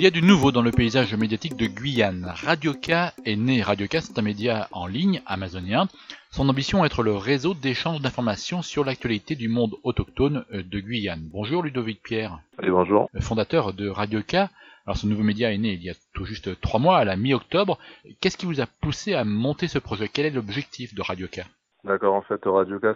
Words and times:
Il 0.00 0.04
y 0.04 0.06
a 0.06 0.10
du 0.10 0.22
nouveau 0.22 0.50
dans 0.50 0.62
le 0.62 0.70
paysage 0.70 1.14
médiatique 1.14 1.56
de 1.56 1.66
Guyane. 1.66 2.32
Radioca 2.34 3.12
est 3.26 3.36
né. 3.36 3.60
Radioca, 3.60 4.00
c'est 4.00 4.18
un 4.18 4.22
média 4.22 4.66
en 4.72 4.86
ligne 4.86 5.20
amazonien. 5.26 5.88
Son 6.30 6.48
ambition 6.48 6.82
est 6.82 6.86
être 6.86 7.02
le 7.02 7.14
réseau 7.14 7.52
d'échange 7.52 8.00
d'informations 8.00 8.62
sur 8.62 8.82
l'actualité 8.82 9.34
du 9.34 9.48
monde 9.48 9.74
autochtone 9.82 10.46
euh, 10.54 10.62
de 10.62 10.80
Guyane. 10.80 11.28
Bonjour 11.30 11.62
Ludovic 11.62 12.02
Pierre. 12.02 12.40
Allez, 12.56 12.70
bonjour. 12.70 13.10
Fondateur 13.20 13.74
de 13.74 13.90
Radioca. 13.90 14.48
Alors 14.86 14.96
ce 14.96 15.06
nouveau 15.06 15.22
média 15.22 15.52
est 15.52 15.58
né 15.58 15.74
il 15.74 15.82
y 15.82 15.90
a 15.90 15.94
tout 16.14 16.24
juste 16.24 16.58
trois 16.62 16.80
mois, 16.80 16.96
à 16.96 17.04
la 17.04 17.16
mi-octobre. 17.16 17.78
Qu'est-ce 18.22 18.38
qui 18.38 18.46
vous 18.46 18.62
a 18.62 18.66
poussé 18.66 19.12
à 19.12 19.24
monter 19.24 19.68
ce 19.68 19.78
projet? 19.78 20.08
Quel 20.08 20.24
est 20.24 20.30
l'objectif 20.30 20.94
de 20.94 21.02
Radioca 21.02 21.44
D'accord, 21.84 22.14
en 22.14 22.20
fait, 22.20 22.44
Radioca 22.44 22.94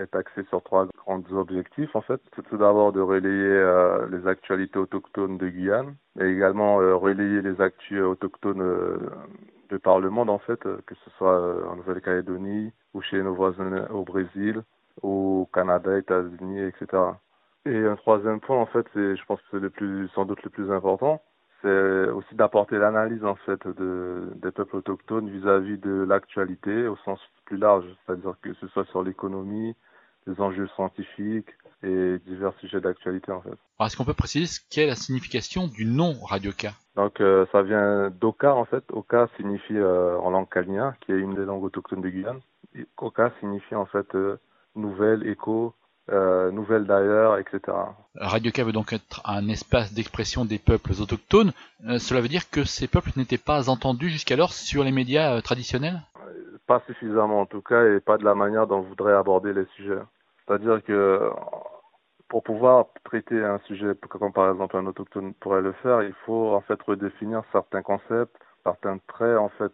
est 0.00 0.16
axé 0.16 0.42
sur 0.48 0.62
trois 0.64 0.86
grands 0.86 1.22
objectifs. 1.30 1.94
En 1.94 2.00
fait, 2.00 2.20
c'est 2.34 2.42
tout 2.42 2.56
d'abord 2.56 2.92
de 2.92 3.00
relayer 3.00 3.46
euh, 3.46 4.08
les 4.10 4.26
actualités 4.26 4.78
autochtones 4.78 5.38
de 5.38 5.48
Guyane, 5.48 5.94
mais 6.16 6.32
également 6.32 6.80
euh, 6.80 6.96
relayer 6.96 7.40
les 7.40 7.60
actus 7.60 8.02
autochtones 8.02 8.62
euh, 8.62 8.98
de 9.70 9.76
par 9.76 10.00
le 10.00 10.10
monde, 10.10 10.28
en 10.28 10.40
fait, 10.40 10.60
que 10.60 10.94
ce 11.04 11.10
soit 11.18 11.68
en 11.68 11.76
Nouvelle-Calédonie 11.76 12.72
ou 12.94 13.00
chez 13.00 13.22
nos 13.22 13.34
voisins 13.34 13.86
au 13.90 14.02
Brésil, 14.02 14.62
au 15.02 15.48
Canada, 15.52 15.96
États-Unis, 15.96 16.62
etc. 16.62 17.02
Et 17.64 17.86
un 17.86 17.96
troisième 17.96 18.40
point, 18.40 18.58
en 18.58 18.66
fait, 18.66 18.86
c'est, 18.92 19.16
je 19.16 19.24
pense 19.24 19.40
que 19.40 19.46
c'est 19.52 19.60
le 19.60 19.70
plus, 19.70 20.08
sans 20.08 20.24
doute 20.24 20.42
le 20.42 20.50
plus 20.50 20.70
important, 20.70 21.22
c'est 21.64 22.10
aussi 22.10 22.34
d'apporter 22.34 22.76
l'analyse 22.76 23.24
en 23.24 23.36
fait 23.36 23.66
de, 23.66 24.30
des 24.36 24.50
peuples 24.50 24.76
autochtones 24.76 25.30
vis-à-vis 25.30 25.78
de 25.78 26.04
l'actualité 26.06 26.86
au 26.86 26.96
sens 26.98 27.18
plus 27.46 27.56
large, 27.56 27.86
c'est-à-dire 28.04 28.34
que 28.42 28.52
ce 28.54 28.68
soit 28.68 28.84
sur 28.86 29.02
l'économie, 29.02 29.74
les 30.26 30.40
enjeux 30.40 30.68
scientifiques 30.76 31.48
et 31.82 32.18
divers 32.26 32.52
sujets 32.60 32.80
d'actualité 32.80 33.32
en 33.32 33.40
fait. 33.40 33.54
Est-ce 33.80 33.96
qu'on 33.96 34.04
peut 34.04 34.12
préciser 34.14 34.46
ce 34.46 34.60
qu'est 34.70 34.86
la 34.86 34.94
signification 34.94 35.66
du 35.66 35.86
nom 35.86 36.14
Radioka 36.22 36.72
Donc 36.96 37.20
euh, 37.20 37.46
ça 37.50 37.62
vient 37.62 38.10
d'Oka 38.10 38.54
en 38.54 38.66
fait. 38.66 38.84
Oka 38.92 39.28
signifie 39.36 39.76
euh, 39.76 40.18
en 40.18 40.30
langue 40.30 40.48
kalnia, 40.48 40.94
qui 41.00 41.12
est 41.12 41.18
une 41.18 41.34
des 41.34 41.44
langues 41.44 41.64
autochtones 41.64 42.02
de 42.02 42.08
Guyane. 42.10 42.40
Oka 42.98 43.32
signifie 43.40 43.74
en 43.74 43.86
fait 43.86 44.14
euh, 44.14 44.38
nouvelle, 44.76 45.26
écho, 45.26 45.74
euh, 46.10 46.50
nouvelles 46.50 46.84
d'ailleurs, 46.84 47.38
etc. 47.38 47.60
Radioka 48.16 48.62
veut 48.62 48.72
donc 48.72 48.92
être 48.92 49.22
un 49.24 49.48
espace 49.48 49.94
d'expression 49.94 50.44
des 50.44 50.58
peuples 50.58 50.92
autochtones. 51.00 51.52
Euh, 51.86 51.98
cela 51.98 52.20
veut 52.20 52.28
dire 52.28 52.50
que 52.50 52.64
ces 52.64 52.88
peuples 52.88 53.12
n'étaient 53.16 53.38
pas 53.38 53.70
entendus 53.70 54.10
jusqu'alors 54.10 54.52
sur 54.52 54.84
les 54.84 54.92
médias 54.92 55.34
euh, 55.34 55.40
traditionnels? 55.40 56.02
Pas 56.66 56.82
suffisamment 56.86 57.40
en 57.40 57.46
tout 57.46 57.62
cas, 57.62 57.86
et 57.86 58.00
pas 58.00 58.18
de 58.18 58.24
la 58.24 58.34
manière 58.34 58.66
dont 58.66 58.78
on 58.78 58.82
voudrait 58.82 59.14
aborder 59.14 59.52
les 59.54 59.66
sujets. 59.76 60.00
C'est-à-dire 60.46 60.82
que 60.84 61.30
pour 62.28 62.42
pouvoir 62.42 62.86
traiter 63.04 63.42
un 63.42 63.58
sujet 63.66 63.94
comme 64.08 64.32
par 64.32 64.50
exemple 64.50 64.76
un 64.76 64.86
autochtone 64.86 65.32
pourrait 65.34 65.62
le 65.62 65.72
faire, 65.72 66.02
il 66.02 66.14
faut 66.26 66.54
en 66.54 66.60
fait 66.60 66.80
redéfinir 66.82 67.42
certains 67.52 67.82
concepts, 67.82 68.36
certains 68.62 68.98
traits 69.08 69.38
en 69.38 69.50
fait 69.50 69.72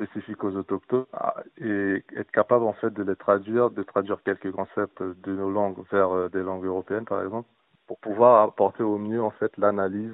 spécifiques 0.00 0.42
aux 0.44 0.56
autochtones 0.56 1.06
ah, 1.12 1.34
et 1.60 2.02
être 2.16 2.30
capable 2.30 2.64
en 2.64 2.72
fait 2.74 2.92
de 2.92 3.02
les 3.02 3.16
traduire, 3.16 3.70
de 3.70 3.82
traduire 3.82 4.22
quelques 4.22 4.50
concepts 4.52 5.02
de 5.02 5.32
nos 5.32 5.50
langues 5.50 5.78
vers 5.90 6.10
euh, 6.10 6.28
des 6.28 6.42
langues 6.42 6.64
européennes 6.64 7.04
par 7.04 7.22
exemple, 7.22 7.48
pour 7.86 7.98
pouvoir 7.98 8.42
apporter 8.42 8.82
au 8.82 8.98
mieux 8.98 9.22
en 9.22 9.30
fait 9.30 9.52
l'analyse 9.58 10.12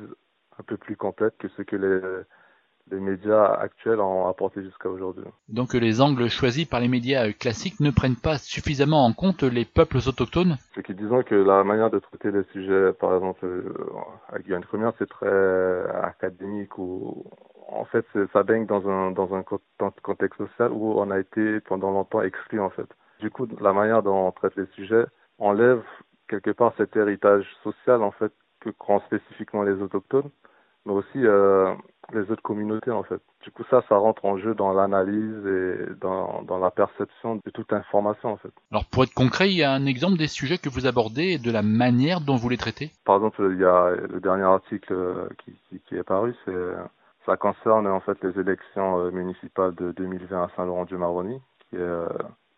un 0.59 0.63
peu 0.63 0.77
plus 0.77 0.97
complète 0.97 1.37
que 1.39 1.49
ce 1.49 1.63
que 1.63 1.77
les, 1.77 2.01
les 2.91 3.01
médias 3.01 3.45
actuels 3.55 4.01
ont 4.01 4.27
apporté 4.27 4.63
jusqu'à 4.63 4.89
aujourd'hui. 4.89 5.25
Donc 5.49 5.75
les 5.75 6.01
angles 6.01 6.29
choisis 6.29 6.65
par 6.65 6.81
les 6.81 6.89
médias 6.89 7.33
classiques 7.33 7.81
ne 7.81 7.91
prennent 7.91 8.17
pas 8.17 8.39
suffisamment 8.39 9.05
en 9.05 9.13
compte 9.13 9.43
les 9.43 9.65
peuples 9.65 9.99
autochtones? 10.07 10.57
C'est 10.75 10.85
qui 10.85 10.95
disons 10.95 11.23
que 11.23 11.35
la 11.35 11.65
manière 11.65 11.91
de 11.91 11.99
traiter 11.99 12.31
les 12.31 12.45
sujets, 12.53 12.93
par 12.93 13.15
exemple 13.15 13.45
euh, 13.45 13.75
à 14.33 14.39
Guyane 14.39 14.63
Première, 14.63 14.93
c'est 14.99 15.09
très 15.09 15.91
académique 16.03 16.79
ou 16.79 17.25
en 17.69 17.85
fait, 17.85 18.07
ça 18.33 18.43
baigne 18.43 18.67
dans 18.67 18.89
un, 18.89 19.11
dans 19.11 19.35
un 19.35 19.43
contexte 20.03 20.39
social 20.39 20.73
où 20.73 20.95
on 20.99 21.11
a 21.11 21.19
été 21.19 21.61
pendant 21.61 21.91
longtemps 21.91 22.23
exclu, 22.23 22.61
en 22.61 22.71
fait. 22.71 22.89
Du 23.21 23.31
coup, 23.31 23.47
la 23.61 23.73
manière 23.73 24.03
dont 24.03 24.29
on 24.29 24.33
traite 24.33 24.57
les 24.57 24.67
sujets 24.75 25.07
enlève 25.39 25.83
quelque 26.29 26.51
part 26.51 26.73
cet 26.77 26.97
héritage 26.97 27.47
social, 27.63 28.03
en 28.03 28.11
fait, 28.13 28.33
que 28.61 28.71
prend 28.71 29.01
spécifiquement 29.01 29.63
les 29.63 29.81
autochtones, 29.83 30.31
mais 30.85 30.93
aussi 30.93 31.19
euh, 31.25 31.75
les 32.13 32.31
autres 32.31 32.43
communautés, 32.43 32.91
en 32.91 33.03
fait. 33.03 33.21
Du 33.43 33.51
coup, 33.51 33.65
ça, 33.71 33.83
ça 33.89 33.97
rentre 33.97 34.25
en 34.25 34.39
jeu 34.39 34.55
dans 34.55 34.73
l'analyse 34.73 35.47
et 35.47 35.95
dans, 36.01 36.43
dans 36.43 36.59
la 36.59 36.71
perception 36.71 37.37
de 37.37 37.51
toute 37.51 37.73
information, 37.73 38.33
en 38.33 38.37
fait. 38.37 38.53
Alors, 38.71 38.85
pour 38.87 39.05
être 39.05 39.15
concret, 39.15 39.51
il 39.51 39.57
y 39.57 39.65
a 39.65 39.73
un 39.73 39.87
exemple 39.87 40.19
des 40.19 40.29
sujets 40.29 40.59
que 40.59 40.69
vous 40.69 40.87
abordez 40.87 41.33
et 41.33 41.39
de 41.39 41.51
la 41.51 41.63
manière 41.63 42.21
dont 42.21 42.37
vous 42.37 42.49
les 42.49 42.57
traitez? 42.57 42.91
Par 43.05 43.17
exemple, 43.17 43.49
il 43.53 43.59
y 43.59 43.65
a 43.65 43.91
le 43.91 44.21
dernier 44.21 44.45
article 44.45 45.29
qui, 45.45 45.53
qui, 45.69 45.81
qui 45.81 45.97
est 45.97 46.05
paru, 46.05 46.35
c'est 46.45 46.53
ça 47.27 47.37
concerne 47.37 47.87
en 47.89 48.01
fait 48.01 48.23
les 48.23 48.41
élections 48.41 49.01
euh, 49.01 49.11
municipales 49.11 49.75
de 49.75 49.93
2020 49.93 50.45
à 50.45 50.49
Saint-Laurent-du-Maroni, 50.57 51.43
qui 51.69 51.77
est 51.77 51.81
euh, 51.81 52.09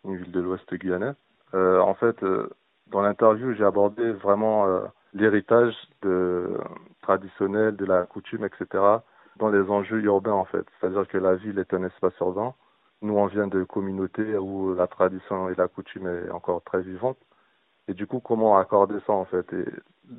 une 0.05 0.15
ville 0.15 0.31
de 0.31 0.39
l'Ouest 0.39 0.71
guyanais. 0.75 1.13
Euh, 1.55 1.79
en 1.79 1.95
fait, 1.95 2.23
dans 2.87 3.01
l'interview, 3.01 3.53
j'ai 3.55 3.65
abordé 3.65 4.11
vraiment 4.11 4.65
l'héritage 5.13 5.75
traditionnel 7.01 7.75
de 7.75 7.85
la 7.85 8.05
coutume, 8.05 8.45
etc., 8.45 8.83
dans 9.37 9.49
les 9.49 9.69
enjeux 9.69 10.01
urbains 10.03 10.33
en 10.33 10.45
fait. 10.45 10.65
C'est-à-dire 10.79 11.07
que 11.07 11.17
la 11.17 11.35
ville 11.35 11.57
est 11.57 11.73
un 11.73 11.83
espace 11.83 12.17
urbain. 12.19 12.53
Nous, 13.01 13.15
on 13.15 13.25
vient 13.25 13.47
de 13.47 13.63
communautés 13.63 14.37
où 14.37 14.75
la 14.75 14.85
tradition 14.87 15.49
et 15.49 15.55
la 15.55 15.67
coutume 15.67 16.07
est 16.07 16.29
encore 16.29 16.61
très 16.63 16.81
vivante. 16.81 17.17
Et 17.87 17.93
du 17.93 18.05
coup, 18.05 18.19
comment 18.19 18.57
accorder 18.59 18.99
ça 19.07 19.13
en 19.13 19.25
fait? 19.25 19.51
Et 19.53 19.65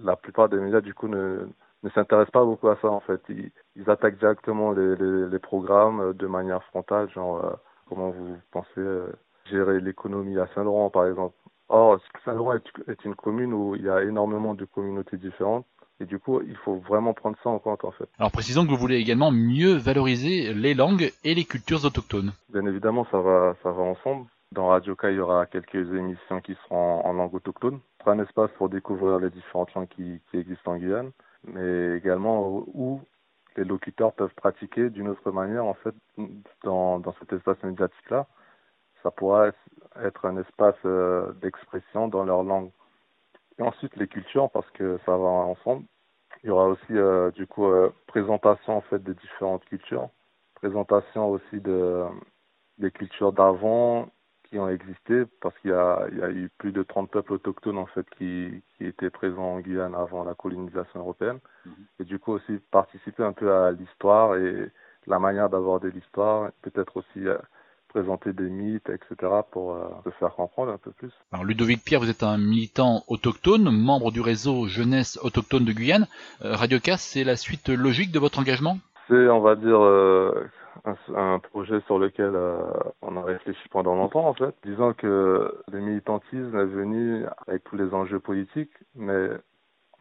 la 0.02 0.16
plupart 0.16 0.48
des 0.48 0.58
médias, 0.58 0.80
du 0.80 0.94
coup, 0.94 1.06
ne, 1.06 1.46
ne 1.82 1.90
s'intéressent 1.90 2.32
pas 2.32 2.44
beaucoup 2.44 2.68
à 2.68 2.76
ça 2.80 2.88
en 2.88 3.00
fait. 3.00 3.20
Ils, 3.28 3.50
ils 3.76 3.88
attaquent 3.90 4.18
directement 4.18 4.72
les, 4.72 4.96
les, 4.96 5.28
les, 5.28 5.38
programmes 5.38 6.00
euh, 6.00 6.12
de 6.12 6.26
manière 6.26 6.62
frontale, 6.64 7.10
genre 7.10 7.44
euh, 7.44 7.52
comment 7.88 8.10
vous 8.10 8.36
pensez 8.50 8.68
euh, 8.78 9.06
gérer 9.50 9.80
l'économie 9.80 10.38
à 10.38 10.46
Saint-Laurent 10.54 10.90
par 10.90 11.06
exemple. 11.06 11.34
Or, 11.68 11.98
Saint-Laurent 12.24 12.54
est, 12.54 12.90
est, 12.90 13.04
une 13.04 13.14
commune 13.14 13.54
où 13.54 13.76
il 13.76 13.82
y 13.82 13.88
a 13.88 14.02
énormément 14.02 14.54
de 14.54 14.64
communautés 14.64 15.16
différentes. 15.16 15.66
Et 16.00 16.06
du 16.06 16.18
coup, 16.18 16.40
il 16.40 16.56
faut 16.56 16.76
vraiment 16.76 17.12
prendre 17.12 17.36
ça 17.42 17.50
en 17.50 17.58
compte 17.58 17.84
en 17.84 17.90
fait. 17.90 18.08
Alors 18.18 18.32
précisons 18.32 18.64
que 18.64 18.70
vous 18.70 18.76
voulez 18.76 18.96
également 18.96 19.30
mieux 19.30 19.74
valoriser 19.74 20.54
les 20.54 20.74
langues 20.74 21.12
et 21.24 21.34
les 21.34 21.44
cultures 21.44 21.84
autochtones. 21.84 22.32
Bien 22.48 22.64
évidemment, 22.66 23.06
ça 23.10 23.20
va, 23.20 23.54
ça 23.62 23.70
va 23.70 23.82
ensemble. 23.82 24.26
Dans 24.52 24.68
Radio 24.68 24.96
K, 24.96 25.04
il 25.04 25.14
y 25.14 25.20
aura 25.20 25.46
quelques 25.46 25.74
émissions 25.74 26.40
qui 26.40 26.56
seront 26.64 27.04
en, 27.04 27.12
langue 27.12 27.34
autochtone. 27.34 27.80
un 28.06 28.18
espace 28.18 28.50
pour 28.58 28.68
découvrir 28.68 29.18
les 29.20 29.30
différentes 29.30 29.72
langues 29.74 29.88
qui, 29.88 30.20
existent 30.32 30.72
en 30.72 30.76
Guyane 30.76 31.12
mais 31.44 31.96
également 31.96 32.48
où 32.74 33.00
les 33.56 33.64
locuteurs 33.64 34.12
peuvent 34.12 34.34
pratiquer 34.34 34.90
d'une 34.90 35.08
autre 35.08 35.30
manière 35.30 35.64
en 35.64 35.74
fait 35.74 35.94
dans, 36.64 36.98
dans 36.98 37.14
cet 37.20 37.32
espace 37.32 37.62
médiatique 37.62 38.10
là 38.10 38.26
ça 39.02 39.10
pourra 39.10 39.50
être 40.02 40.24
un 40.26 40.36
espace 40.36 40.76
euh, 40.84 41.32
d'expression 41.40 42.08
dans 42.08 42.24
leur 42.24 42.42
langue. 42.42 42.70
Et 43.58 43.62
ensuite 43.62 43.96
les 43.96 44.08
cultures 44.08 44.50
parce 44.50 44.70
que 44.72 44.98
ça 45.06 45.12
va 45.16 45.28
ensemble. 45.28 45.84
Il 46.42 46.48
y 46.48 46.50
aura 46.50 46.66
aussi 46.68 46.92
euh, 46.92 47.30
du 47.32 47.46
coup 47.46 47.66
euh, 47.66 47.92
présentation 48.06 48.76
en 48.76 48.80
fait 48.82 49.02
des 49.02 49.14
différentes 49.14 49.64
cultures. 49.66 50.08
Présentation 50.54 51.30
aussi 51.30 51.60
de 51.60 52.04
des 52.78 52.90
cultures 52.90 53.32
d'avant 53.32 54.08
qui 54.50 54.58
ont 54.58 54.68
existé 54.68 55.24
parce 55.40 55.56
qu'il 55.58 55.70
y 55.70 55.74
a, 55.74 56.06
il 56.12 56.18
y 56.18 56.22
a 56.22 56.30
eu 56.30 56.50
plus 56.58 56.72
de 56.72 56.82
30 56.82 57.10
peuples 57.10 57.34
autochtones 57.34 57.78
en 57.78 57.86
fait 57.86 58.06
qui, 58.18 58.62
qui 58.76 58.84
étaient 58.84 59.10
présents 59.10 59.54
en 59.54 59.60
Guyane 59.60 59.94
avant 59.94 60.24
la 60.24 60.34
colonisation 60.34 61.00
européenne 61.00 61.38
mm 61.64 61.70
-hmm. 61.70 62.02
et 62.02 62.04
du 62.04 62.18
coup 62.18 62.32
aussi 62.32 62.54
participer 62.70 63.22
un 63.24 63.32
peu 63.32 63.48
à 63.52 63.72
l'histoire 63.72 64.36
et 64.36 64.70
la 65.06 65.18
manière 65.18 65.48
d'aborder 65.50 65.90
l'histoire 65.90 66.50
peut-être 66.62 66.96
aussi 66.96 67.26
euh, 67.26 67.38
présenter 67.90 68.32
des 68.32 68.48
mythes, 68.48 68.88
etc. 68.88 69.32
pour 69.50 69.72
euh, 69.74 69.88
se 70.04 70.10
faire 70.10 70.34
comprendre 70.34 70.70
un 70.72 70.78
peu 70.78 70.92
plus. 70.92 71.10
Alors 71.32 71.44
Ludovic 71.44 71.82
Pierre, 71.84 72.00
vous 72.00 72.08
êtes 72.10 72.22
un 72.22 72.38
militant 72.38 73.04
autochtone, 73.08 73.68
membre 73.70 74.12
du 74.12 74.20
réseau 74.20 74.68
Jeunesse 74.68 75.18
autochtone 75.22 75.64
de 75.64 75.72
Guyane. 75.72 76.06
Euh, 76.44 76.54
Radio 76.54 76.78
Casse, 76.78 77.02
c'est 77.02 77.24
la 77.24 77.36
suite 77.36 77.68
logique 77.68 78.12
de 78.12 78.20
votre 78.20 78.38
engagement? 78.38 78.78
C'est, 79.10 79.28
on 79.28 79.40
va 79.40 79.56
dire, 79.56 79.80
euh, 79.80 80.48
un, 81.16 81.40
projet 81.40 81.80
sur 81.86 81.98
lequel 81.98 82.30
euh, 82.32 82.62
on 83.02 83.16
a 83.16 83.22
réfléchi 83.22 83.68
pendant 83.70 83.96
longtemps 83.96 84.28
en 84.28 84.34
fait, 84.34 84.54
disant 84.64 84.92
que 84.92 85.52
le 85.66 85.80
militantisme 85.80 86.56
est 86.56 86.64
venu 86.64 87.24
avec 87.48 87.64
tous 87.64 87.76
les 87.76 87.92
enjeux 87.92 88.20
politiques, 88.20 88.72
mais 88.94 89.30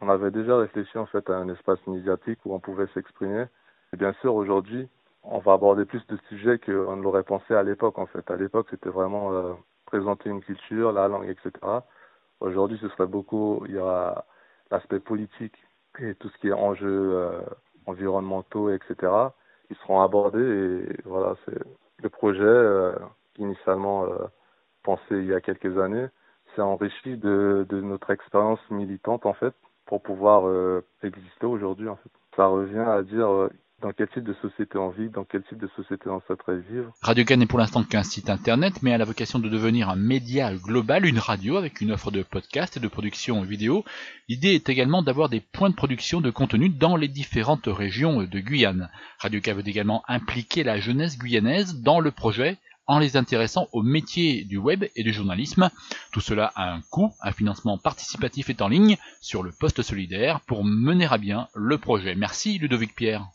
on 0.00 0.08
avait 0.08 0.30
déjà 0.30 0.56
réfléchi 0.58 0.96
en 0.96 1.06
fait 1.06 1.28
à 1.28 1.34
un 1.34 1.48
espace 1.48 1.84
médiatique 1.88 2.38
où 2.44 2.54
on 2.54 2.60
pouvait 2.60 2.86
s'exprimer. 2.94 3.46
Et 3.92 3.96
bien 3.96 4.12
sûr 4.20 4.32
aujourd'hui, 4.36 4.88
on 5.24 5.40
va 5.40 5.54
aborder 5.54 5.86
plus 5.86 6.06
de 6.06 6.16
sujets 6.28 6.60
qu'on 6.60 6.94
ne 6.94 7.02
l'aurait 7.02 7.24
pensé 7.24 7.52
à 7.52 7.64
l'époque 7.64 7.98
en 7.98 8.06
fait. 8.06 8.30
À 8.30 8.36
l'époque, 8.36 8.68
c'était 8.70 8.90
vraiment 8.90 9.32
euh, 9.32 9.54
présenter 9.86 10.30
une 10.30 10.40
culture, 10.40 10.92
la 10.92 11.08
langue, 11.08 11.28
etc. 11.28 11.50
Aujourd'hui, 12.38 12.78
ce 12.80 12.88
serait 12.90 13.08
beaucoup, 13.08 13.64
il 13.66 13.74
y 13.74 13.78
aura 13.78 14.24
l'aspect 14.70 15.00
politique 15.00 15.56
et 15.98 16.14
tout 16.14 16.28
ce 16.28 16.38
qui 16.38 16.48
est 16.48 16.52
enjeux 16.52 17.10
euh, 17.12 17.40
environnementaux, 17.86 18.70
etc 18.70 19.30
qui 19.70 19.78
seront 19.82 20.00
abordés 20.00 20.40
et 20.40 20.96
voilà 21.04 21.36
c'est 21.44 21.58
le 22.02 22.08
projet 22.08 22.42
euh, 22.42 22.92
initialement 23.38 24.04
euh, 24.04 24.26
pensé 24.82 25.02
il 25.12 25.26
y 25.26 25.34
a 25.34 25.40
quelques 25.40 25.78
années 25.78 26.06
s'est 26.54 26.62
enrichi 26.62 27.16
de, 27.16 27.64
de 27.68 27.80
notre 27.80 28.10
expérience 28.10 28.58
militante 28.70 29.26
en 29.26 29.32
fait 29.32 29.54
pour 29.86 30.02
pouvoir 30.02 30.48
euh, 30.48 30.84
exister 31.04 31.46
aujourd'hui 31.46 31.88
en 31.88 31.96
fait. 31.96 32.10
Ça 32.34 32.46
revient 32.46 32.78
à 32.78 33.02
dire 33.02 33.48
dans 33.80 33.92
quel 33.92 34.08
type 34.08 34.24
de 34.24 34.34
société 34.42 34.76
on 34.78 34.90
vit, 34.90 35.08
dans 35.08 35.24
quel 35.24 35.42
type 35.44 35.58
de 35.58 35.68
société 35.76 36.08
on 36.08 36.20
souhaiterait 36.26 36.60
vivre? 36.70 36.92
Radio 37.02 37.24
Can 37.24 37.38
n'est 37.38 37.46
pour 37.46 37.58
l'instant 37.58 37.82
qu'un 37.82 38.02
site 38.02 38.30
internet, 38.30 38.82
mais 38.82 38.92
a 38.92 38.98
la 38.98 39.04
vocation 39.04 39.38
de 39.38 39.48
devenir 39.48 39.88
un 39.88 39.96
média 39.96 40.54
global, 40.54 41.06
une 41.06 41.18
radio 41.18 41.56
avec 41.56 41.80
une 41.80 41.92
offre 41.92 42.10
de 42.10 42.22
podcast 42.22 42.76
et 42.76 42.80
de 42.80 42.88
production 42.88 43.42
vidéo. 43.42 43.84
L'idée 44.28 44.54
est 44.54 44.68
également 44.68 45.02
d'avoir 45.02 45.28
des 45.28 45.40
points 45.40 45.70
de 45.70 45.74
production 45.74 46.20
de 46.20 46.30
contenu 46.30 46.68
dans 46.68 46.96
les 46.96 47.08
différentes 47.08 47.66
régions 47.66 48.22
de 48.22 48.38
Guyane. 48.40 48.90
Radio 49.18 49.40
Can 49.40 49.54
veut 49.54 49.68
également 49.68 50.02
impliquer 50.08 50.62
la 50.62 50.78
jeunesse 50.78 51.18
guyanaise 51.18 51.80
dans 51.80 52.00
le 52.00 52.10
projet 52.10 52.58
en 52.86 52.98
les 52.98 53.16
intéressant 53.16 53.68
au 53.72 53.82
métier 53.82 54.44
du 54.44 54.56
web 54.56 54.84
et 54.96 55.04
du 55.04 55.12
journalisme. 55.12 55.70
Tout 56.12 56.20
cela 56.20 56.52
a 56.56 56.72
un 56.72 56.80
coût, 56.90 57.12
un 57.22 57.30
financement 57.30 57.78
participatif 57.78 58.50
est 58.50 58.62
en 58.62 58.68
ligne 58.68 58.96
sur 59.20 59.44
le 59.44 59.52
poste 59.52 59.82
solidaire 59.82 60.40
pour 60.40 60.64
mener 60.64 61.06
à 61.06 61.16
bien 61.16 61.46
le 61.54 61.78
projet. 61.78 62.16
Merci 62.16 62.58
Ludovic 62.58 62.96
Pierre. 62.96 63.28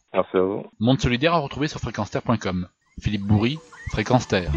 Monde 0.80 1.02
solidaire 1.02 1.34
à 1.34 1.40
retrouver 1.40 1.68
sur 1.68 1.80
fréquenceterre.com. 1.80 2.68
Philippe 3.00 3.24
Bourri, 3.24 3.60
Fréquence 3.92 4.28
Terre. 4.28 4.52